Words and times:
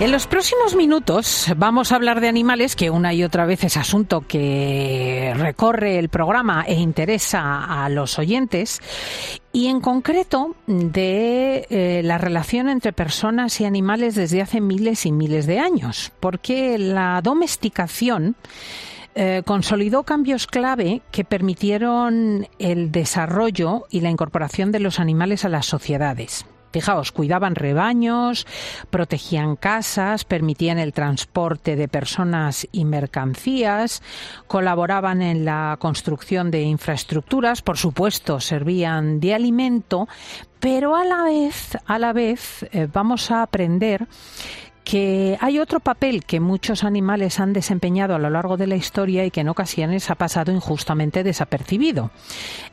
En 0.00 0.12
los 0.12 0.28
próximos 0.28 0.76
minutos 0.76 1.52
vamos 1.56 1.90
a 1.90 1.96
hablar 1.96 2.20
de 2.20 2.28
animales, 2.28 2.76
que 2.76 2.88
una 2.88 3.12
y 3.14 3.24
otra 3.24 3.46
vez 3.46 3.64
es 3.64 3.76
asunto 3.76 4.20
que 4.20 5.34
recorre 5.36 5.98
el 5.98 6.08
programa 6.08 6.64
e 6.68 6.74
interesa 6.74 7.64
a 7.64 7.88
los 7.88 8.16
oyentes, 8.20 8.80
y 9.52 9.66
en 9.66 9.80
concreto 9.80 10.54
de 10.68 11.66
eh, 11.68 12.02
la 12.04 12.16
relación 12.16 12.68
entre 12.68 12.92
personas 12.92 13.60
y 13.60 13.64
animales 13.64 14.14
desde 14.14 14.40
hace 14.40 14.60
miles 14.60 15.04
y 15.04 15.10
miles 15.10 15.48
de 15.48 15.58
años, 15.58 16.12
porque 16.20 16.78
la 16.78 17.20
domesticación 17.20 18.36
eh, 19.16 19.42
consolidó 19.44 20.04
cambios 20.04 20.46
clave 20.46 21.02
que 21.10 21.24
permitieron 21.24 22.46
el 22.60 22.92
desarrollo 22.92 23.86
y 23.90 24.00
la 24.00 24.10
incorporación 24.10 24.70
de 24.70 24.78
los 24.78 25.00
animales 25.00 25.44
a 25.44 25.48
las 25.48 25.66
sociedades. 25.66 26.46
Fijaos, 26.70 27.12
cuidaban 27.12 27.54
rebaños, 27.54 28.46
protegían 28.90 29.56
casas, 29.56 30.24
permitían 30.24 30.78
el 30.78 30.92
transporte 30.92 31.76
de 31.76 31.88
personas 31.88 32.68
y 32.72 32.84
mercancías, 32.84 34.02
colaboraban 34.46 35.22
en 35.22 35.44
la 35.44 35.76
construcción 35.80 36.50
de 36.50 36.62
infraestructuras, 36.62 37.62
por 37.62 37.78
supuesto, 37.78 38.40
servían 38.40 39.20
de 39.20 39.34
alimento, 39.34 40.08
pero 40.60 40.96
a 40.96 41.04
la 41.04 41.22
vez, 41.22 41.78
a 41.86 41.98
la 41.98 42.12
vez 42.12 42.66
eh, 42.72 42.88
vamos 42.92 43.30
a 43.30 43.42
aprender 43.42 44.06
que 44.88 45.36
hay 45.42 45.58
otro 45.58 45.80
papel 45.80 46.24
que 46.24 46.40
muchos 46.40 46.82
animales 46.82 47.40
han 47.40 47.52
desempeñado 47.52 48.14
a 48.14 48.18
lo 48.18 48.30
largo 48.30 48.56
de 48.56 48.66
la 48.66 48.74
historia 48.74 49.26
y 49.26 49.30
que 49.30 49.42
en 49.42 49.50
ocasiones 49.50 50.08
ha 50.08 50.14
pasado 50.14 50.50
injustamente 50.50 51.22
desapercibido. 51.22 52.10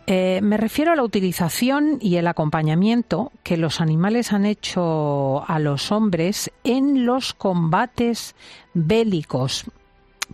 Eh, 0.07 0.39
me 0.41 0.55
refiero 0.55 0.93
a 0.93 0.95
la 0.95 1.03
utilización 1.03 1.97
y 1.99 2.15
el 2.15 2.27
acompañamiento 2.27 3.33
que 3.43 3.57
los 3.57 3.81
animales 3.81 4.31
han 4.31 4.45
hecho 4.45 5.43
a 5.45 5.59
los 5.59 5.91
hombres 5.91 6.51
en 6.63 7.05
los 7.05 7.33
combates 7.33 8.33
bélicos 8.73 9.65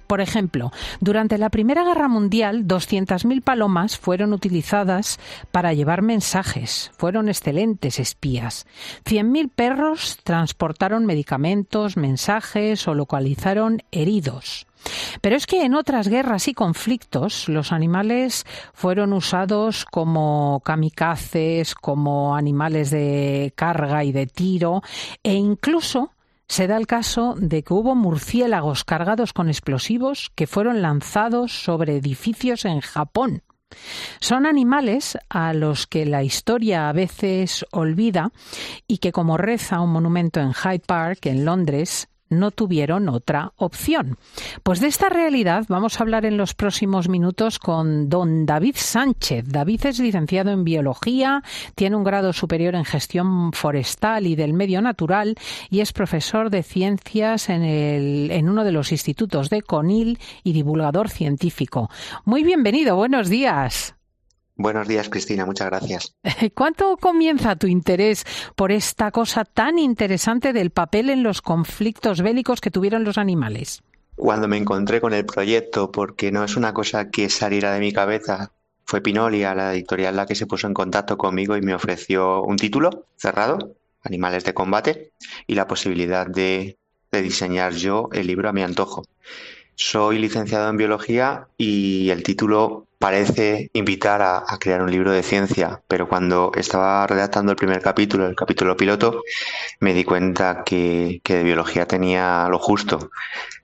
por 0.07 0.21
ejemplo, 0.21 0.71
durante 0.99 1.37
la 1.37 1.49
Primera 1.49 1.83
Guerra 1.83 2.07
Mundial, 2.07 2.67
200.000 2.67 3.41
palomas 3.41 3.97
fueron 3.97 4.33
utilizadas 4.33 5.19
para 5.51 5.73
llevar 5.73 6.01
mensajes. 6.01 6.91
Fueron 6.97 7.29
excelentes 7.29 7.99
espías. 7.99 8.65
100.000 9.05 9.49
perros 9.53 10.19
transportaron 10.23 11.05
medicamentos, 11.05 11.97
mensajes 11.97 12.87
o 12.87 12.93
localizaron 12.93 13.83
heridos. 13.91 14.67
Pero 15.21 15.35
es 15.35 15.45
que 15.45 15.63
en 15.63 15.75
otras 15.75 16.07
guerras 16.07 16.47
y 16.47 16.53
conflictos 16.53 17.47
los 17.47 17.71
animales 17.71 18.45
fueron 18.73 19.13
usados 19.13 19.85
como 19.85 20.61
kamikazes, 20.65 21.75
como 21.75 22.35
animales 22.35 22.89
de 22.89 23.53
carga 23.55 24.03
y 24.03 24.11
de 24.11 24.27
tiro 24.27 24.81
e 25.23 25.33
incluso 25.33 26.11
se 26.51 26.67
da 26.67 26.75
el 26.75 26.85
caso 26.85 27.33
de 27.37 27.63
que 27.63 27.73
hubo 27.73 27.95
murciélagos 27.95 28.83
cargados 28.83 29.31
con 29.31 29.47
explosivos 29.47 30.33
que 30.35 30.47
fueron 30.47 30.81
lanzados 30.81 31.53
sobre 31.63 31.95
edificios 31.95 32.65
en 32.65 32.81
Japón. 32.81 33.41
Son 34.19 34.45
animales 34.45 35.17
a 35.29 35.53
los 35.53 35.87
que 35.87 36.05
la 36.05 36.23
historia 36.23 36.89
a 36.89 36.91
veces 36.91 37.65
olvida 37.71 38.33
y 38.85 38.97
que, 38.97 39.13
como 39.13 39.37
reza 39.37 39.79
un 39.79 39.93
monumento 39.93 40.41
en 40.41 40.53
Hyde 40.53 40.83
Park, 40.85 41.27
en 41.27 41.45
Londres, 41.45 42.09
no 42.31 42.49
tuvieron 42.51 43.09
otra 43.09 43.53
opción. 43.57 44.17
Pues 44.63 44.79
de 44.79 44.87
esta 44.87 45.09
realidad 45.09 45.65
vamos 45.67 45.99
a 45.99 46.03
hablar 46.03 46.25
en 46.25 46.37
los 46.37 46.55
próximos 46.55 47.09
minutos 47.09 47.59
con 47.59 48.09
don 48.09 48.45
David 48.45 48.75
Sánchez. 48.77 49.45
David 49.47 49.85
es 49.85 49.99
licenciado 49.99 50.51
en 50.51 50.63
biología, 50.63 51.43
tiene 51.75 51.95
un 51.95 52.03
grado 52.03 52.33
superior 52.33 52.75
en 52.75 52.85
gestión 52.85 53.53
forestal 53.53 54.25
y 54.25 54.35
del 54.35 54.53
medio 54.53 54.81
natural 54.81 55.35
y 55.69 55.81
es 55.81 55.93
profesor 55.93 56.49
de 56.49 56.63
ciencias 56.63 57.49
en, 57.49 58.49
uno 58.49 58.63
de 58.63 58.71
los 58.71 58.91
institutos 58.91 59.49
de 59.49 59.61
CONIL 59.61 60.19
y 60.43 60.53
divulgador 60.53 61.09
científico. 61.09 61.89
Muy 62.25 62.43
bienvenido, 62.43 62.95
buenos 62.95 63.29
días. 63.29 63.95
Buenos 64.61 64.87
días, 64.87 65.09
Cristina, 65.09 65.45
muchas 65.45 65.67
gracias. 65.67 66.15
¿Cuánto 66.53 66.95
comienza 66.97 67.55
tu 67.55 67.65
interés 67.65 68.25
por 68.55 68.71
esta 68.71 69.11
cosa 69.11 69.43
tan 69.43 69.79
interesante 69.79 70.53
del 70.53 70.69
papel 70.69 71.09
en 71.09 71.23
los 71.23 71.41
conflictos 71.41 72.21
bélicos 72.21 72.61
que 72.61 72.69
tuvieron 72.69 73.03
los 73.03 73.17
animales? 73.17 73.81
Cuando 74.15 74.47
me 74.47 74.57
encontré 74.57 75.01
con 75.01 75.13
el 75.13 75.25
proyecto, 75.25 75.91
porque 75.91 76.31
no 76.31 76.43
es 76.43 76.55
una 76.55 76.73
cosa 76.73 77.09
que 77.09 77.29
saliera 77.29 77.73
de 77.73 77.79
mi 77.79 77.91
cabeza, 77.91 78.51
fue 78.85 79.01
Pinolia, 79.01 79.55
la 79.55 79.73
editorial, 79.73 80.15
la 80.15 80.27
que 80.27 80.35
se 80.35 80.45
puso 80.45 80.67
en 80.67 80.75
contacto 80.75 81.17
conmigo 81.17 81.57
y 81.57 81.61
me 81.61 81.73
ofreció 81.73 82.43
un 82.43 82.57
título 82.57 83.07
cerrado, 83.15 83.75
Animales 84.03 84.43
de 84.43 84.53
Combate, 84.53 85.13
y 85.47 85.55
la 85.55 85.67
posibilidad 85.67 86.27
de, 86.27 86.77
de 87.11 87.21
diseñar 87.23 87.73
yo 87.73 88.09
el 88.11 88.27
libro 88.27 88.49
a 88.49 88.53
mi 88.53 88.61
antojo. 88.61 89.05
Soy 89.75 90.19
licenciado 90.19 90.69
en 90.69 90.77
biología 90.77 91.47
y 91.57 92.09
el 92.09 92.23
título 92.23 92.87
parece 93.01 93.71
invitar 93.73 94.21
a, 94.21 94.45
crear 94.59 94.81
un 94.83 94.91
libro 94.91 95.11
de 95.11 95.23
ciencia, 95.23 95.81
pero 95.87 96.07
cuando 96.07 96.51
estaba 96.55 97.07
redactando 97.07 97.51
el 97.51 97.57
primer 97.57 97.81
capítulo, 97.81 98.27
el 98.27 98.35
capítulo 98.35 98.77
piloto, 98.77 99.23
me 99.79 99.93
di 99.93 100.03
cuenta 100.03 100.63
que, 100.63 101.19
de 101.23 101.43
biología 101.43 101.87
tenía 101.87 102.47
lo 102.47 102.59
justo. 102.59 103.09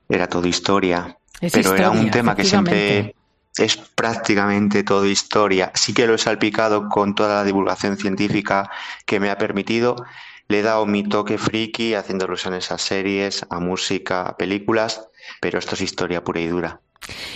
Era 0.10 0.28
todo 0.28 0.48
historia, 0.48 1.18
pero 1.40 1.76
era 1.76 1.92
un 1.92 2.10
tema 2.10 2.36
que 2.36 2.46
siempre 2.46 3.16
es 3.58 3.78
prácticamente 3.78 4.84
todo 4.84 5.06
historia. 5.06 5.72
Sí 5.76 5.94
que 5.94 6.08
lo 6.08 6.16
he 6.16 6.18
salpicado 6.18 6.90
con 6.90 7.14
toda 7.14 7.36
la 7.36 7.44
divulgación 7.44 7.96
científica 7.98 8.70
que 9.06 9.20
me 9.20 9.30
ha 9.30 9.38
permitido. 9.38 10.04
Le 10.48 10.60
he 10.60 10.62
dado 10.62 10.86
mi 10.86 11.04
toque 11.04 11.38
friki 11.38 11.94
haciéndolo 11.94 12.36
en 12.46 12.54
esas 12.54 12.82
series, 12.82 13.46
a 13.50 13.60
música, 13.60 14.24
a 14.24 14.38
películas, 14.38 15.10
pero 15.42 15.60
esto 15.60 15.76
es 15.76 15.82
historia 15.82 16.24
pura 16.24 16.40
y 16.40 16.48
dura. 16.48 16.80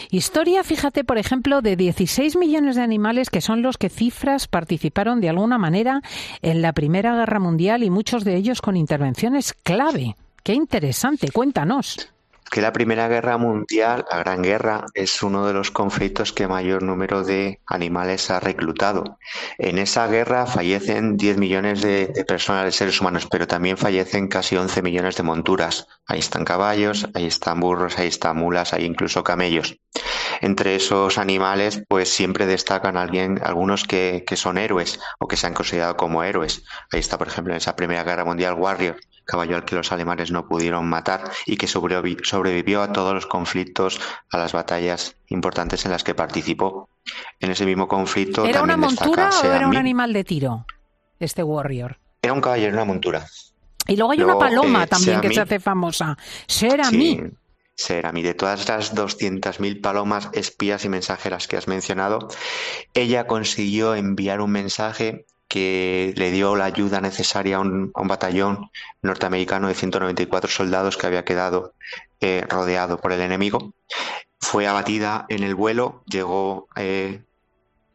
Historia, 0.10 0.64
fíjate, 0.64 1.04
por 1.04 1.18
ejemplo, 1.18 1.62
de 1.62 1.76
16 1.76 2.36
millones 2.36 2.76
de 2.76 2.82
animales 2.82 3.30
que 3.30 3.42
son 3.42 3.62
los 3.62 3.78
que 3.78 3.90
cifras 3.90 4.48
participaron 4.48 5.22
de 5.22 5.30
alguna 5.30 5.58
manera 5.58 6.02
en 6.42 6.62
la 6.62 6.74
Primera 6.74 7.16
Guerra 7.16 7.40
Mundial 7.40 7.84
y 7.84 7.90
muchos 7.90 8.24
de 8.24 8.36
ellos 8.36 8.62
con 8.62 8.76
intervenciones 8.76 9.54
clave. 9.54 10.16
Qué 10.44 10.54
interesante, 10.54 11.32
cuéntanos 11.32 12.12
que 12.52 12.62
la 12.62 12.74
Primera 12.74 13.08
Guerra 13.08 13.38
Mundial, 13.38 14.06
la 14.12 14.18
Gran 14.18 14.42
Guerra, 14.42 14.86
es 14.94 15.24
uno 15.24 15.48
de 15.48 15.54
los 15.54 15.72
conflictos 15.72 16.34
que 16.34 16.50
mayor 16.50 16.84
número 16.84 17.24
de 17.24 17.62
animales 17.66 18.30
ha 18.30 18.42
reclutado. 18.42 19.18
En 19.58 19.78
esa 19.78 20.06
guerra 20.08 20.46
fallecen 20.46 21.16
10 21.16 21.38
millones 21.38 21.82
de, 21.82 22.26
personas, 22.28 22.66
de 22.66 22.74
seres 22.74 23.00
humanos, 23.00 23.26
pero 23.32 23.48
también 23.48 23.78
fallecen 23.78 24.28
casi 24.28 24.58
11 24.58 24.82
millones 24.82 25.16
de 25.16 25.24
monturas. 25.24 25.88
Ahí 26.06 26.20
están 26.20 26.44
caballos, 26.44 27.08
ahí 27.14 27.26
están 27.26 27.62
burros, 27.62 27.98
ahí 27.98 28.10
están 28.10 28.36
mulas, 28.36 28.74
hay 28.74 28.84
incluso 28.84 29.24
camellos. 29.24 29.78
Entre 30.42 30.76
esos 30.76 31.18
animales, 31.18 31.82
pues 31.88 32.12
siempre 32.12 32.48
destacan 32.48 32.98
alguien, 32.98 33.40
algunos 33.44 33.86
que, 33.86 34.26
que 34.28 34.36
son 34.36 34.58
héroes 34.58 35.00
o 35.20 35.28
que 35.30 35.38
se 35.38 35.48
han 35.48 35.54
considerado 35.54 35.96
como 35.96 36.22
héroes. 36.22 36.64
Ahí 36.92 37.00
está, 37.00 37.18
por 37.18 37.30
ejemplo, 37.30 37.54
en 37.54 37.58
esa 37.58 37.78
Primera 37.78 38.04
Guerra 38.04 38.26
Mundial 38.26 38.56
Warrior, 38.56 38.98
caballo 39.26 39.56
al 39.56 39.66
que 39.66 39.76
los 39.76 39.92
alemanes 39.92 40.32
no 40.32 40.48
pudieron 40.48 40.88
matar 40.88 41.32
y 41.46 41.58
que 41.58 41.68
sobrevivió 41.68 42.82
a 42.82 42.92
todos 42.92 43.14
los 43.14 43.26
conflictos, 43.26 44.00
a 44.32 44.38
las 44.38 44.52
batallas 44.52 45.16
importantes 45.28 45.86
en 45.86 45.92
las 45.92 46.04
que 46.04 46.16
participó. 46.16 46.90
En 47.40 47.50
ese 47.52 47.66
mismo 47.66 47.88
conflicto. 47.88 48.46
¿Era 48.46 48.62
una 48.62 48.78
montura 48.78 49.30
o 49.30 49.46
era 49.46 49.68
un 49.68 49.76
animal 49.76 50.14
de 50.14 50.24
tiro, 50.24 50.66
este 51.20 51.42
warrior? 51.42 51.98
Era 52.22 52.34
un 52.34 52.42
caballero, 52.42 52.74
una 52.74 52.86
montura. 52.86 53.26
Y 53.88 53.96
luego 53.96 54.12
hay 54.12 54.22
una 54.22 54.38
paloma 54.38 54.84
eh, 54.84 54.88
también 54.88 55.22
que 55.22 55.34
se 55.34 55.42
hace 55.42 55.60
famosa. 55.60 56.18
Serami. 56.48 57.18
Sí, 57.18 57.24
Serami. 57.76 58.22
De 58.22 58.34
todas 58.36 58.68
las 58.68 58.96
200.000 58.96 59.82
palomas 59.82 60.30
espías 60.34 60.86
y 60.86 60.90
mensajeras 60.90 61.48
que 61.48 61.58
has 61.58 61.68
mencionado, 61.68 62.28
ella 62.94 63.26
consiguió 63.26 63.96
enviar 63.96 64.42
un 64.42 64.52
mensaje 64.52 65.26
que 65.52 66.14
le 66.16 66.32
dio 66.32 66.56
la 66.56 66.64
ayuda 66.64 67.02
necesaria 67.02 67.58
a 67.58 67.60
un, 67.60 67.92
batallón 67.94 68.72
norteamericano 69.02 69.68
de 69.68 69.74
194 69.74 70.50
soldados 70.50 70.96
que 70.96 71.08
había 71.08 71.26
quedado 71.26 71.74
eh, 72.22 72.46
rodeado 72.48 73.00
por 73.00 73.12
el 73.12 73.20
enemigo. 73.20 73.74
Fue 74.40 74.66
abatida 74.66 75.26
en 75.28 75.44
el 75.44 75.54
vuelo, 75.54 76.04
llegó 76.06 76.70
eh, 76.78 77.24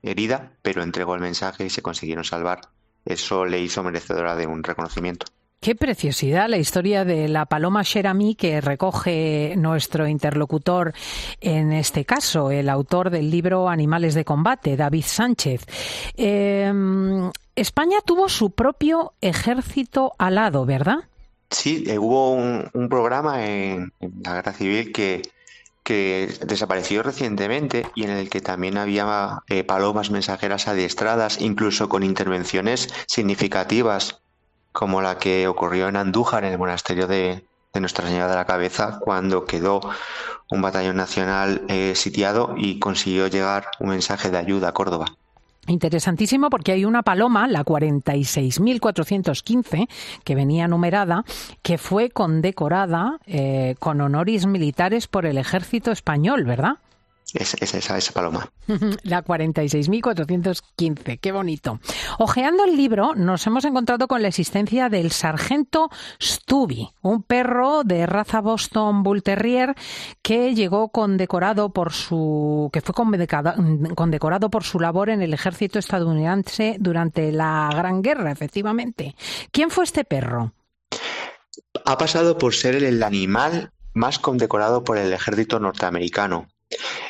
herida, 0.02 0.52
pero 0.60 0.82
entregó 0.82 1.14
el 1.14 1.22
mensaje 1.22 1.64
y 1.64 1.70
se 1.70 1.80
consiguieron 1.80 2.24
salvar. 2.24 2.60
Eso 3.06 3.46
le 3.46 3.58
hizo 3.58 3.82
merecedora 3.82 4.36
de 4.36 4.46
un 4.46 4.62
reconocimiento. 4.62 5.24
Qué 5.58 5.74
preciosidad 5.74 6.50
la 6.50 6.58
historia 6.58 7.06
de 7.06 7.26
la 7.26 7.46
paloma 7.46 7.82
Sherami 7.82 8.34
que 8.34 8.60
recoge 8.60 9.54
nuestro 9.56 10.06
interlocutor 10.06 10.92
en 11.40 11.72
este 11.72 12.04
caso, 12.04 12.50
el 12.50 12.68
autor 12.68 13.08
del 13.08 13.30
libro 13.30 13.70
Animales 13.70 14.14
de 14.14 14.26
Combate, 14.26 14.76
David 14.76 15.04
Sánchez. 15.06 15.64
Em, 16.14 17.30
España 17.56 17.98
tuvo 18.04 18.28
su 18.28 18.50
propio 18.50 19.14
ejército 19.20 20.14
alado, 20.18 20.66
¿verdad? 20.66 21.04
Sí, 21.50 21.84
eh, 21.86 21.98
hubo 21.98 22.32
un, 22.32 22.88
programa 22.88 23.46
en, 23.46 23.92
la 24.22 24.34
Guerra 24.34 24.52
Civil 24.52 24.92
que, 24.92 25.22
desapareció 26.44 27.02
recientemente 27.02 27.86
y 27.94 28.04
en 28.04 28.10
el 28.10 28.28
que 28.28 28.40
también 28.40 28.76
había 28.76 29.42
eh, 29.48 29.62
palomas 29.62 30.10
mensajeras 30.10 30.66
adiestradas, 30.66 31.40
incluso 31.40 31.88
con 31.88 32.02
intervenciones 32.02 32.88
significativas 33.06 34.20
como 34.72 35.00
la 35.00 35.18
que 35.18 35.46
ocurrió 35.46 35.88
en 35.88 35.96
Andújar, 35.96 36.44
en 36.44 36.52
el 36.52 36.58
monasterio 36.58 37.06
de, 37.06 37.46
de 37.72 37.80
Nuestra 37.80 38.08
Señora 38.08 38.28
de 38.28 38.34
la 38.34 38.46
Cabeza 38.46 38.98
cuando 39.00 39.44
quedó 39.44 39.80
un 40.50 40.60
batallón 40.60 40.96
nacional 40.96 41.62
eh, 41.68 41.94
sitiado 41.94 42.54
y 42.56 42.78
consiguió 42.78 43.28
llegar 43.28 43.68
un 43.80 43.90
mensaje 43.90 44.30
de 44.30 44.38
ayuda 44.38 44.68
a 44.68 44.72
Córdoba. 44.72 45.06
Interesantísimo 45.68 46.50
porque 46.50 46.72
hay 46.72 46.84
una 46.84 47.02
paloma, 47.02 47.46
la 47.48 47.64
46.415, 47.64 49.88
que 50.24 50.34
venía 50.34 50.68
numerada, 50.68 51.24
que 51.62 51.78
fue 51.78 52.10
condecorada 52.10 53.18
eh, 53.26 53.76
con 53.78 54.00
honoris 54.00 54.46
militares 54.46 55.06
por 55.08 55.26
el 55.26 55.36
ejército 55.38 55.90
español, 55.90 56.44
¿verdad? 56.44 56.76
Es, 57.34 57.54
esa, 57.54 57.98
esa 57.98 58.12
paloma. 58.12 58.52
La 59.02 59.24
46.415, 59.24 61.18
qué 61.20 61.32
bonito. 61.32 61.80
Ojeando 62.18 62.64
el 62.64 62.76
libro, 62.76 63.14
nos 63.14 63.46
hemos 63.46 63.64
encontrado 63.64 64.06
con 64.06 64.22
la 64.22 64.28
existencia 64.28 64.88
del 64.88 65.10
sargento 65.10 65.90
Stubby, 66.22 66.88
un 67.02 67.22
perro 67.22 67.82
de 67.84 68.06
raza 68.06 68.40
Boston 68.40 69.02
Bull 69.02 69.22
Terrier 69.22 69.74
que 70.22 70.54
llegó 70.54 70.90
condecorado 70.90 71.70
por 71.70 71.92
su 71.92 72.70
que 72.72 72.80
fue 72.80 72.94
condecorado 72.94 74.50
por 74.50 74.62
su 74.62 74.78
labor 74.78 75.10
en 75.10 75.22
el 75.22 75.34
ejército 75.34 75.78
estadounidense 75.78 76.76
durante 76.78 77.32
la 77.32 77.70
Gran 77.74 78.02
Guerra, 78.02 78.30
efectivamente. 78.30 79.16
¿Quién 79.50 79.70
fue 79.70 79.84
este 79.84 80.04
perro? 80.04 80.52
Ha 81.84 81.98
pasado 81.98 82.38
por 82.38 82.54
ser 82.54 82.76
el 82.76 83.02
animal 83.02 83.72
más 83.94 84.18
condecorado 84.18 84.84
por 84.84 84.98
el 84.98 85.12
ejército 85.12 85.58
norteamericano. 85.58 86.48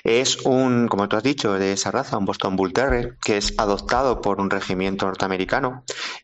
Es 0.07 0.37
un, 0.45 0.87
como 0.87 1.09
tú 1.09 1.17
has 1.17 1.25
dicho, 1.25 1.55
de 1.55 1.73
esa 1.73 1.91
raza, 1.91 2.17
un 2.17 2.27
Boston 2.27 2.55
Bull 2.55 2.73
Terrier, 2.73 3.17
que 3.25 3.39
es 3.39 3.53
adoptado 3.59 4.21
por 4.21 4.41
un 4.41 4.51
regimiento 4.51 5.05
norteamericano 5.05 5.83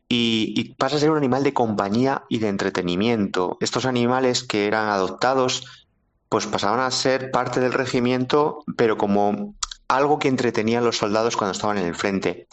y, 0.08 0.74
pasa 0.74 0.94
a 0.94 0.98
ser 1.00 1.10
un 1.10 1.16
animal 1.16 1.42
de 1.42 1.52
compañía 1.52 2.22
y 2.28 2.38
de 2.38 2.46
entretenimiento. 2.46 3.56
Estos 3.60 3.84
animales 3.84 4.44
que 4.44 4.68
eran 4.68 4.88
adoptados, 4.88 5.88
pues 6.28 6.46
pasaban 6.46 6.78
a 6.78 6.92
ser 6.92 7.32
parte 7.32 7.58
del 7.58 7.72
regimiento, 7.72 8.62
pero 8.76 8.96
como 8.96 9.56
algo 9.88 10.20
que 10.20 10.28
entretenían 10.28 10.84
los 10.84 10.98
soldados 10.98 11.36
cuando 11.36 11.50
estaban 11.50 11.78
en 11.78 11.86
el 11.86 11.96
frente. 11.96 12.46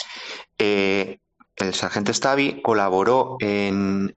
Eh, 0.57 1.19
el 1.57 1.75
sargento 1.75 2.11
Stavi 2.11 2.63
colaboró 2.63 3.37
en, 3.39 4.15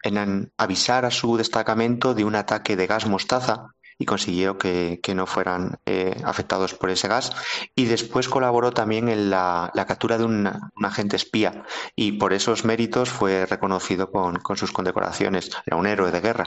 avisar 0.56 1.05
a 1.05 1.11
su 1.11 1.37
destacamento 1.37 2.15
de 2.15 2.25
un 2.25 2.37
ataque 2.37 2.75
de 2.75 2.87
gas 2.87 3.06
mostaza 3.06 3.67
y 3.99 4.05
consiguió 4.05 4.59
que, 4.59 5.00
no 5.15 5.27
fueran 5.27 5.79
eh, 5.87 6.21
afectados 6.25 6.75
por 6.75 6.91
ese 6.91 7.09
gas. 7.09 7.33
Y 7.75 7.85
después 7.85 8.29
colaboró 8.29 8.73
también 8.73 9.09
en 9.09 9.31
la, 9.31 9.71
captura 9.87 10.19
de 10.19 10.25
un, 10.25 10.49
agente 10.83 11.17
espía 11.17 11.65
y 11.97 12.12
por 12.12 12.33
esos 12.33 12.65
méritos 12.65 13.11
fue 13.11 13.47
reconocido 13.47 14.11
con, 14.11 14.41
sus 14.56 14.73
condecoraciones. 14.73 15.50
Era 15.67 15.77
un 15.77 15.87
héroe 15.87 16.11
de 16.11 16.21
guerra. 16.21 16.47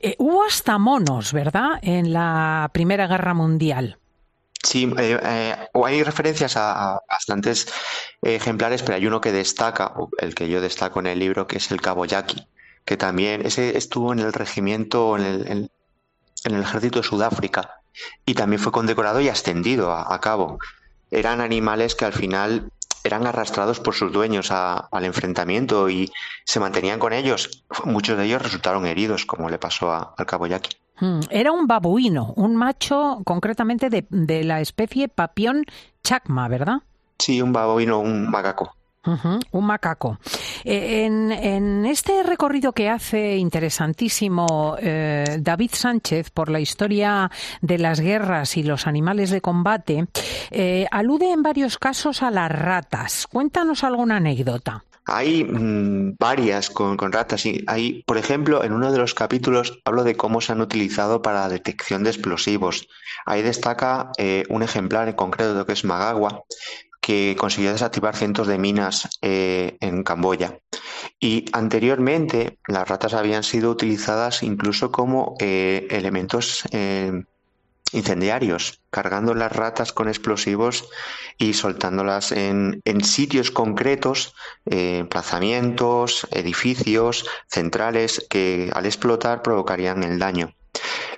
Eh, 0.00 0.14
hubo 0.18 0.44
hasta 0.44 0.78
monos, 0.78 1.32
¿verdad?, 1.32 1.78
en 1.82 2.12
la 2.12 2.70
Primera 2.72 3.06
Guerra 3.06 3.34
Mundial. 3.34 3.98
Sí, 4.62 4.92
eh, 4.98 5.56
hay 5.72 6.02
referencias 6.02 6.56
a, 6.56 7.00
bastantes 7.08 7.72
ejemplares, 8.22 8.82
pero 8.82 8.96
hay 8.96 9.06
uno 9.06 9.20
que 9.20 9.32
destaca, 9.32 9.94
el 10.18 10.34
que 10.34 10.48
yo 10.48 10.60
destaco 10.60 11.00
en 11.00 11.06
el 11.06 11.18
libro, 11.20 11.46
que 11.46 11.58
es 11.58 11.70
el 11.70 11.80
cabo 11.80 12.04
Yaqui, 12.04 12.46
que 12.84 12.96
también 12.96 13.46
ese 13.46 13.76
estuvo 13.78 14.12
en 14.12 14.18
el 14.18 14.32
regimiento, 14.32 15.16
en 15.16 15.24
el, 15.24 15.46
en 15.46 15.70
el 16.44 16.60
ejército 16.60 17.00
de 17.00 17.06
Sudáfrica 17.06 17.80
y 18.24 18.34
también 18.34 18.60
fue 18.60 18.72
condecorado 18.72 19.20
y 19.20 19.28
ascendido 19.28 19.92
a, 19.92 20.20
cabo. 20.20 20.58
Eran 21.10 21.40
animales 21.40 21.94
que 21.94 22.04
al 22.04 22.12
final 22.12 22.70
eran 23.04 23.26
arrastrados 23.26 23.80
por 23.80 23.94
sus 23.94 24.12
dueños 24.12 24.50
al 24.50 25.04
enfrentamiento 25.04 25.88
y 25.88 26.10
se 26.44 26.60
mantenían 26.60 26.98
con 26.98 27.12
ellos. 27.12 27.64
Muchos 27.84 28.18
de 28.18 28.26
ellos 28.26 28.42
resultaron 28.42 28.86
heridos, 28.86 29.24
como 29.26 29.48
le 29.48 29.58
pasó 29.58 30.14
al 30.16 30.26
cabo 30.26 30.46
Yaqui. 30.46 30.76
Hmm, 31.00 31.20
era 31.30 31.52
un 31.52 31.66
babuino, 31.66 32.32
un 32.36 32.56
macho 32.56 33.20
concretamente 33.24 33.88
de, 33.88 34.06
de 34.10 34.44
la 34.44 34.60
especie 34.60 35.08
Papión 35.08 35.64
chacma, 36.02 36.48
¿verdad? 36.48 36.82
Sí, 37.18 37.40
un 37.40 37.52
babuino, 37.52 38.00
un 38.00 38.28
macaco 38.30 38.77
un 39.04 39.64
macaco. 39.64 40.18
Eh, 40.64 41.04
en, 41.04 41.86
este 41.86 42.22
recorrido 42.22 42.72
que 42.72 42.88
hace 42.88 43.36
interesantísimo 43.36 44.76
eh, 44.80 45.38
David 45.40 45.70
Sánchez 45.72 46.30
por 46.30 46.50
la 46.50 46.60
historia 46.60 47.30
de 47.60 47.78
las 47.78 48.00
guerras 48.00 48.56
y 48.56 48.62
los 48.62 48.86
animales 48.86 49.30
de 49.30 49.40
combate, 49.40 50.06
eh, 50.50 50.86
alude 50.90 51.32
en 51.32 51.42
varios 51.42 51.78
casos 51.78 52.22
a 52.22 52.30
las 52.30 52.50
ratas. 52.50 53.26
Cuéntanos 53.30 53.84
alguna 53.84 54.16
anécdota. 54.16 54.84
Hay 55.06 55.42
mm, 55.42 56.16
varias 56.18 56.68
con, 56.68 56.98
ratas. 56.98 57.44
hay, 57.66 58.02
por 58.02 58.18
ejemplo, 58.18 58.62
en 58.62 58.72
uno 58.74 58.92
de 58.92 58.98
los 58.98 59.14
capítulos 59.14 59.80
hablo 59.86 60.04
de 60.04 60.16
cómo 60.16 60.42
se 60.42 60.52
han 60.52 60.60
utilizado 60.60 61.22
para 61.22 61.40
la 61.40 61.48
detección 61.48 62.04
de 62.04 62.10
explosivos. 62.10 62.88
Ahí 63.24 63.42
destaca 63.42 64.12
un 64.48 64.62
ejemplar 64.62 65.08
en 65.08 65.14
concreto 65.14 65.64
que 65.64 65.72
es 65.72 65.84
Magagua, 65.84 66.44
que 67.08 67.36
consiguió 67.38 67.72
desactivar 67.72 68.14
cientos 68.14 68.46
de 68.46 68.58
minas 68.58 69.08
eh, 69.22 69.78
en 69.80 70.02
Camboya. 70.02 70.58
Y 71.18 71.46
anteriormente 71.54 72.58
las 72.66 72.86
ratas 72.86 73.14
habían 73.14 73.44
sido 73.44 73.70
utilizadas 73.70 74.42
incluso 74.42 74.92
como 74.92 75.34
eh, 75.40 75.88
elementos 75.90 76.64
eh, 76.70 77.24
incendiarios, 77.92 78.82
cargando 78.90 79.32
las 79.32 79.50
ratas 79.50 79.94
con 79.94 80.08
explosivos 80.08 80.86
y 81.38 81.54
soltándolas 81.54 82.30
en, 82.30 82.82
sitios 83.02 83.50
concretos, 83.50 84.34
emplazamientos, 84.66 86.28
edificios, 86.30 87.24
centrales, 87.46 88.26
que 88.28 88.70
al 88.74 88.84
explotar 88.84 89.40
provocarían 89.40 90.02
el 90.02 90.18
daño. 90.18 90.52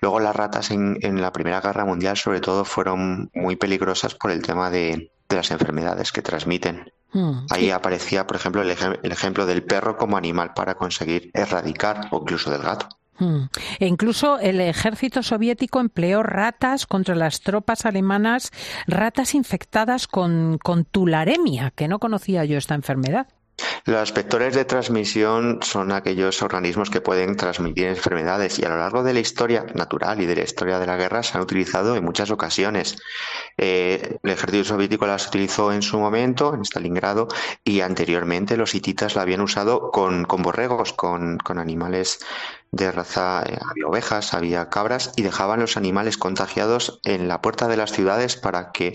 Luego 0.01 0.21
las 0.21 0.37
ratas 0.37 0.71
en, 0.71 0.99
en 1.03 1.21
la 1.21 1.33
Primera 1.33 1.61
Guerra 1.61 1.85
Mundial 1.85 2.17
sobre 2.17 2.39
todo 2.39 2.65
fueron 2.65 3.29
muy 3.35 3.57
peligrosas 3.57 4.15
por 4.15 4.31
el 4.31 4.41
tema 4.41 4.71
de, 4.71 5.11
de 5.31 5.37
las 5.37 5.51
enfermedades 5.51 6.13
que 6.13 6.21
transmiten. 6.21 6.93
Hmm. 7.13 7.47
Ahí 7.51 7.71
aparecía, 7.71 8.27
por 8.27 8.37
ejemplo, 8.37 8.63
el, 8.63 8.71
ejemplo 8.71 9.47
del 9.47 9.63
perro 9.63 9.97
como 9.97 10.17
animal 10.17 10.53
para 10.55 10.75
conseguir 10.75 11.31
erradicar, 11.33 12.09
o 12.11 12.19
incluso 12.21 12.51
del 12.51 12.63
gato. 12.63 12.89
Hmm. 13.19 13.45
E 13.79 13.87
incluso 13.87 14.39
el 14.39 14.61
ejército 14.61 15.23
soviético 15.23 15.81
empleó 15.81 16.23
ratas 16.23 16.87
contra 16.87 17.15
las 17.15 17.41
tropas 17.41 17.87
alemanas, 17.87 18.51
ratas 18.87 19.35
infectadas 19.35 20.07
con, 20.07 20.59
con 20.59 20.85
tularemia, 20.85 21.71
que 21.71 21.89
no 21.89 21.99
conocía 21.99 22.45
yo 22.45 22.59
esta 22.59 22.75
enfermedad. 22.75 23.29
Los 23.85 24.13
vectores 24.13 24.55
de 24.55 24.65
transmisión 24.65 25.61
son 25.63 25.93
aquellos 25.93 26.43
organismos 26.43 26.91
que 26.91 27.01
pueden 27.01 27.37
transmitir 27.37 27.87
enfermedades 27.87 28.59
y 28.59 28.65
a 28.65 28.69
lo 28.69 28.79
largo 28.79 29.03
de 29.03 29.15
la 29.15 29.21
historia 29.21 29.67
natural 29.75 30.21
y 30.21 30.27
de 30.27 30.37
la 30.37 30.43
historia 30.43 30.79
de 30.79 30.87
la 30.87 30.97
guerra 30.97 31.23
se 31.23 31.37
han 31.37 31.43
utilizado 31.43 31.97
en 31.97 32.05
muchas 32.05 32.31
ocasiones. 32.31 32.97
Eh, 33.57 34.19
el 34.23 34.31
ejército 34.31 34.65
soviético 34.65 35.07
las 35.07 35.27
utilizó 35.27 35.73
en 35.73 35.83
su 35.83 35.99
momento, 35.99 36.55
en 36.55 36.65
Stalingrado, 36.65 37.29
y 37.65 37.81
anteriormente 37.81 38.57
los 38.57 38.75
hititas 38.75 39.17
la 39.17 39.23
habían 39.23 39.41
usado 39.41 39.91
con, 39.91 40.25
borregos, 40.25 40.93
con, 40.93 41.39
animales 41.47 42.21
de 42.71 42.93
raza, 42.93 43.43
eh, 43.47 43.59
había 43.69 43.87
ovejas, 43.87 44.35
había 44.35 44.69
cabras 44.69 45.13
y 45.17 45.23
dejaban 45.23 45.61
los 45.61 45.77
animales 45.77 46.17
contagiados 46.17 47.01
en 47.05 47.29
la 47.29 47.43
puerta 47.43 47.69
de 47.69 47.77
las 47.77 47.93
ciudades 47.93 48.37
para 48.37 48.71
que 48.73 48.93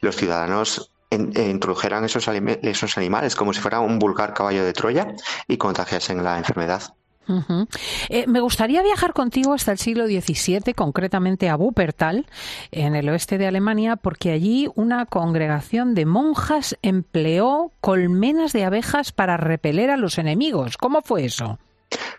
los 0.00 0.16
ciudadanos 0.16 0.92
eh, 1.10 1.48
introdujeran 1.50 2.04
esos, 2.04 2.28
esos 2.28 2.98
animales 2.98 3.34
como 3.34 3.52
si 3.52 3.60
fuera 3.60 3.80
un 3.80 3.98
vulgar 3.98 4.34
caballo 4.34 4.64
de 4.64 4.72
Troya 4.72 5.14
y 5.46 5.56
contagiasen 5.56 6.22
la 6.22 6.38
enfermedad. 6.38 6.94
Eh, 8.08 8.24
me 8.26 8.40
gustaría 8.40 8.82
viajar 8.82 9.12
contigo 9.12 9.52
hasta 9.52 9.72
el 9.72 9.78
siglo 9.78 10.06
XVII, 10.06 10.72
concretamente 10.74 11.48
a 11.48 11.56
Wuppertal, 11.56 12.26
en 12.70 12.94
el 12.94 13.08
oeste 13.08 13.38
de 13.38 13.46
Alemania, 13.46 13.96
porque 13.96 14.32
allí 14.32 14.68
una 14.74 15.04
congregación 15.06 15.94
de 15.94 16.06
monjas 16.06 16.76
empleó 16.82 17.72
colmenas 17.80 18.52
de 18.52 18.64
abejas 18.64 19.12
para 19.12 19.36
repeler 19.36 19.90
a 19.90 19.96
los 19.96 20.18
enemigos. 20.18 20.78
¿Cómo 20.78 21.02
fue 21.02 21.24
eso? 21.24 21.58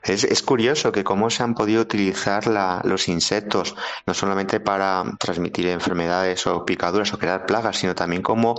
Es, 0.03 0.41
curioso 0.43 0.91
que 0.91 1.03
cómo 1.03 1.29
se 1.29 1.43
han 1.43 1.53
podido 1.53 1.81
utilizar 1.81 2.47
los 2.85 3.07
insectos, 3.07 3.75
no 4.05 4.13
solamente 4.13 4.59
para 4.59 5.03
transmitir 5.19 5.67
enfermedades 5.67 6.47
o 6.47 6.65
picaduras 6.65 7.13
o 7.13 7.19
crear 7.19 7.45
plagas, 7.45 7.77
sino 7.77 7.95
también 7.95 8.21
como 8.21 8.55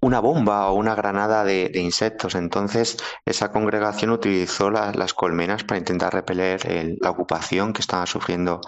una 0.00 0.20
bomba 0.20 0.68
o 0.68 0.74
una 0.74 0.94
granada 0.94 1.44
de, 1.44 1.72
insectos. 1.74 2.34
Entonces, 2.34 2.96
esa 3.24 3.50
congregación 3.50 4.10
utilizó 4.10 4.70
las 4.70 5.14
colmenas 5.14 5.64
para 5.64 5.78
intentar 5.78 6.12
repeler 6.12 6.96
la 7.00 7.10
ocupación 7.10 7.72
que 7.72 7.80
estaba 7.80 8.06
sufriendo 8.06 8.60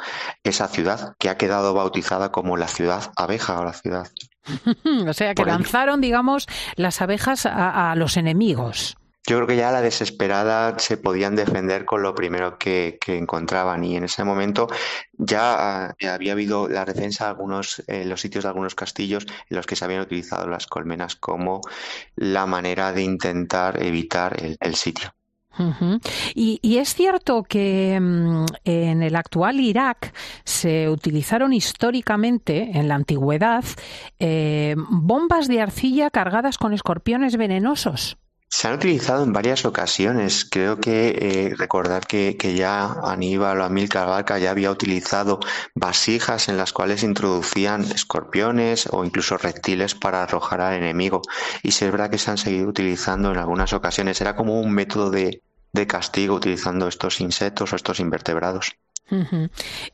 esa 0.42 0.69
ciudad, 0.69 1.14
que 1.19 1.28
ha 1.28 1.37
quedado 1.37 1.75
bautizada 1.75 2.33
como 2.33 2.57
la 2.57 2.69
ciudad 2.69 3.12
abeja 3.16 3.61
o 3.61 3.64
la 3.64 3.73
ciudad. 3.73 4.09
o 5.07 5.12
sea, 5.12 5.35
que 5.35 5.45
lanzaron, 5.45 6.00
digamos, 6.00 6.47
las 6.76 7.00
abejas 7.02 7.47
a 7.47 7.95
los 7.97 8.16
enemigos. 8.16 8.97
Yo 9.30 9.37
creo 9.37 9.46
que 9.46 9.56
ya 9.56 9.68
a 9.68 9.72
la 9.72 9.80
desesperada 9.80 10.76
se 10.80 10.96
podían 10.96 11.37
defender 11.37 11.84
con 11.84 12.02
lo 12.02 12.16
primero 12.16 12.58
que, 12.58 12.99
encontraban 13.06 13.84
y 13.84 13.94
en 13.94 14.02
ese 14.02 14.25
momento 14.25 14.66
ya 15.12 15.94
eh, 16.00 16.08
había 16.08 16.32
habido 16.32 16.68
la 16.68 16.84
defensa 16.84 17.26
de 17.26 17.30
algunos, 17.30 17.80
eh, 17.87 18.04
los 18.04 18.20
sitios 18.20 18.42
de 18.42 18.49
algunos 18.49 18.75
castillos 18.75 19.26
en 19.49 19.56
los 19.56 19.66
que 19.66 19.76
se 19.76 19.84
habían 19.84 20.00
utilizado 20.00 20.49
las 20.49 20.66
colmenas 20.66 21.14
como 21.14 21.60
la 22.16 22.44
manera 22.46 22.92
de 22.92 23.02
intentar 23.02 23.80
evitar 23.80 24.37
el, 24.37 24.75
sitio. 24.75 25.14
y, 26.34 26.78
es 26.78 26.92
cierto 26.96 27.44
que 27.44 28.00
mm, 28.00 28.46
en 28.64 29.04
el 29.04 29.14
actual 29.14 29.60
Irak 29.60 30.12
se 30.42 30.88
utilizaron 30.88 31.52
históricamente, 31.52 32.76
en 32.76 32.88
la 32.88 32.96
antigüedad, 32.96 33.64
eh, 34.18 34.75
bombas 34.76 35.46
de 35.46 35.60
arcilla 35.60 36.10
cargadas 36.10 36.58
con 36.58 36.72
escorpiones 36.72 37.37
venenosos. 37.37 38.18
Se 38.52 38.66
han 38.66 38.75
utilizado 38.75 39.23
en 39.23 39.33
varias 39.33 39.64
ocasiones. 39.64 40.45
Creo 40.45 40.80
que 40.80 41.11
eh, 41.21 41.54
recordar 41.57 42.07
que, 42.07 42.37
ya 42.54 42.97
Aníbal 43.04 43.61
o 43.61 43.64
Amílcar 43.64 44.09
Barca 44.09 44.38
ya 44.38 44.50
había 44.50 44.73
utilizado 44.73 45.38
vasijas 45.75 46.49
en 46.49 46.57
las 46.57 46.73
cuales 46.73 47.04
introducían 47.04 47.83
escorpiones 47.83 48.88
o 48.90 49.04
incluso 49.04 49.38
reptiles 49.38 49.95
para 49.95 50.25
arrojar 50.25 50.61
al 50.61 50.75
enemigo. 50.75 51.23
Y 51.62 51.71
si 51.71 51.85
es 51.85 51.92
verdad 51.92 52.11
que 52.11 52.19
se 52.19 52.33
han 52.33 52.38
seguido 52.38 52.69
utilizando 52.69 53.30
en 53.30 53.38
algunas 53.38 53.73
ocasiones. 53.73 54.21
Era 54.21 54.35
como 54.35 54.61
un 54.61 54.73
método 54.73 55.11
de 55.11 55.87
castigo 55.87 56.35
utilizando 56.35 56.88
estos 56.88 57.21
insectos 57.21 57.73
o 57.73 57.76
estos 57.76 58.00
invertebrados. 58.00 58.76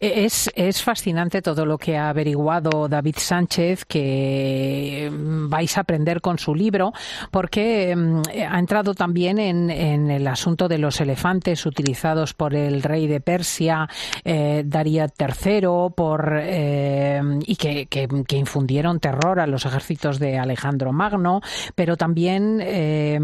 E-, 0.01 0.25
es, 0.25 0.51
es, 0.55 0.83
fascinante 0.83 1.43
todo 1.43 1.65
lo 1.65 1.79
que 1.79 1.97
ha 1.97 2.11
averiguado 2.11 2.89
David 2.89 3.17
Sánchez, 3.19 3.85
que 3.85 5.11
mm, 5.11 5.49
vais 5.49 5.77
a 5.77 5.81
aprender 5.81 6.21
con 6.21 6.39
su 6.39 6.55
libro, 6.55 6.93
porque 7.31 7.95
mm, 7.97 8.23
ha 8.51 8.59
entrado 8.59 8.95
también 8.95 9.39
en, 9.39 9.71
el 9.71 10.27
asunto 10.27 10.69
de 10.69 10.79
los 10.79 11.01
elefantes 11.01 11.65
utilizados 11.67 12.35
por 12.35 12.55
el 12.55 12.83
rey 12.83 13.07
de 13.07 13.21
Persia, 13.21 13.89
eh, 14.25 14.63
Darío 14.65 15.07
III, 15.19 15.95
por, 15.97 16.39
eh, 16.43 17.21
y 17.47 17.57
que, 17.57 17.87
que, 17.87 18.37
infundieron 18.37 19.01
terror 19.01 19.41
a 19.41 19.47
los 19.47 19.65
ejércitos 19.65 20.19
de 20.19 20.39
Alejandro 20.39 20.93
Magno, 20.93 21.41
pero 21.75 21.97
también 21.97 22.61
eh, 22.63 23.19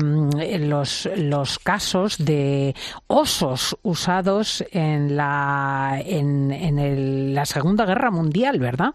los, 0.61 1.09
los 1.17 1.59
casos 1.59 2.17
de 2.19 2.75
osos 3.07 3.77
usados 3.83 4.65
en 4.73 5.17
la 5.17 5.82
en, 6.05 7.35
la 7.35 7.47
Segunda 7.47 7.85
Guerra 7.85 8.11
Mundial, 8.11 8.59
¿verdad? 8.59 8.95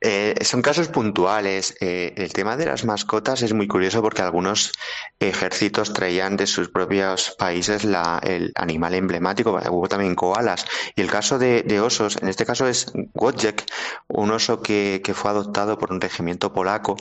Eh, 0.00 0.34
son 0.44 0.60
casos 0.60 0.88
puntuales. 0.88 1.74
Eh, 1.80 2.12
el 2.16 2.32
tema 2.32 2.58
de 2.58 2.66
las 2.66 2.84
mascotas 2.84 3.40
es 3.40 3.54
muy 3.54 3.66
curioso 3.66 4.02
porque 4.02 4.20
algunos 4.20 4.72
ejércitos 5.18 5.94
traían 5.94 6.36
de 6.36 6.46
sus 6.46 6.68
propios 6.68 7.34
países 7.38 7.84
el 7.84 8.52
animal 8.54 8.94
emblemático, 8.94 9.58
hubo 9.70 9.88
también 9.88 10.14
koalas. 10.14 10.66
Y 10.94 11.00
el 11.00 11.10
caso 11.10 11.38
de, 11.38 11.80
osos, 11.80 12.18
en 12.20 12.28
este 12.28 12.44
caso 12.44 12.68
es 12.68 12.92
Wojciech, 13.14 13.64
un 14.08 14.30
oso 14.30 14.60
que, 14.60 15.00
fue 15.14 15.30
adoptado 15.30 15.78
por 15.78 15.90
un 15.90 16.02
regimiento 16.02 16.52
polaco 16.52 16.96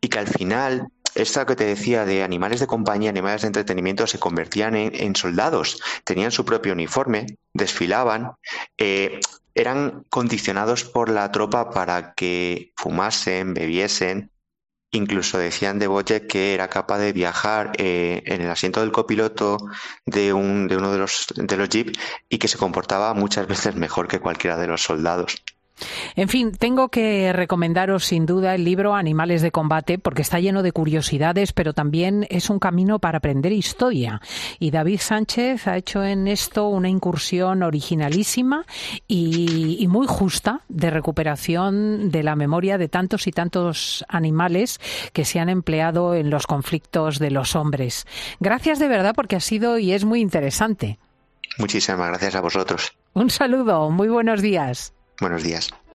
y 0.00 0.08
que 0.08 0.18
al 0.18 0.26
final 0.26 0.88
esta 1.18 1.44
que 1.44 1.56
te 1.56 1.64
decía 1.64 2.04
de 2.04 2.22
animales 2.22 2.60
de 2.60 2.66
compañía, 2.66 3.10
animales 3.10 3.42
de 3.42 3.48
entretenimiento, 3.48 4.06
se 4.06 4.20
convertían 4.20 4.76
en, 4.76 5.16
soldados, 5.16 5.80
tenían 6.04 6.30
su 6.30 6.44
propio 6.44 6.72
uniforme, 6.72 7.26
desfilaban, 7.52 8.32
eh, 8.78 9.18
eran 9.54 10.04
condicionados 10.10 10.84
por 10.84 11.08
la 11.08 11.32
tropa 11.32 11.70
para 11.70 12.14
que 12.14 12.72
fumasen, 12.76 13.52
bebiesen, 13.52 14.30
incluso 14.92 15.38
decían 15.38 15.80
de 15.80 15.88
Boye 15.88 16.28
que 16.28 16.54
era 16.54 16.68
capaz 16.68 16.98
de 16.98 17.12
viajar 17.12 17.72
eh, 17.78 18.22
en 18.24 18.40
el 18.40 18.50
asiento 18.50 18.80
del 18.80 18.92
copiloto 18.92 19.58
de, 20.06 20.32
un, 20.32 20.68
de 20.68 20.76
uno 20.76 20.92
de 20.92 20.98
los, 20.98 21.26
de 21.34 21.56
los 21.56 21.68
jeep 21.68 21.96
y 22.28 22.38
que 22.38 22.48
se 22.48 22.58
comportaba 22.58 23.12
muchas 23.14 23.46
veces 23.52 23.74
mejor 23.74 24.06
que 24.06 24.20
cualquiera 24.20 24.56
de 24.56 24.68
los 24.68 24.82
soldados. 24.82 25.42
En 26.16 26.28
fin, 26.28 26.52
tengo 26.52 26.88
que 26.88 27.32
recomendaros 27.32 28.04
sin 28.04 28.26
duda 28.26 28.54
el 28.54 28.64
libro 28.64 28.94
Animales 28.94 29.42
de 29.42 29.52
Combate 29.52 29.98
porque 29.98 30.22
está 30.22 30.40
lleno 30.40 30.62
de 30.62 30.72
curiosidades, 30.72 31.52
pero 31.52 31.72
también 31.72 32.26
es 32.30 32.50
un 32.50 32.58
camino 32.58 32.98
para 32.98 33.18
aprender 33.18 33.52
historia. 33.52 34.20
Y 34.58 34.70
David 34.70 35.00
Sánchez 35.00 35.66
ha 35.66 35.76
hecho 35.76 36.04
en 36.04 36.28
esto 36.28 36.68
una 36.68 36.88
incursión 36.88 37.62
originalísima 37.62 38.66
y, 39.06 39.86
muy 39.88 40.06
justa 40.06 40.60
de 40.68 40.90
recuperación 40.90 42.10
de 42.10 42.22
la 42.22 42.36
memoria 42.36 42.76
de 42.76 42.88
tantos 42.88 43.26
y 43.26 43.30
tantos 43.30 44.04
animales 44.08 44.80
que 45.14 45.24
se 45.24 45.40
han 45.40 45.48
empleado 45.48 46.14
en 46.14 46.28
los 46.28 46.46
conflictos 46.46 47.18
de 47.18 47.30
los 47.30 47.56
hombres. 47.56 48.06
Gracias 48.38 48.78
de 48.78 48.88
verdad 48.88 49.14
porque 49.14 49.36
ha 49.36 49.40
sido 49.40 49.78
y 49.78 49.92
es 49.92 50.04
muy 50.04 50.20
interesante. 50.20 50.98
Muchísimas 51.58 52.08
gracias 52.08 52.34
a 52.34 52.40
vosotros. 52.40 52.92
Un 53.14 53.30
saludo, 53.30 53.90
muy 53.90 54.08
buenos 54.08 54.42
días. 54.42 54.92
Buenos 55.20 55.42
días. 55.42 55.78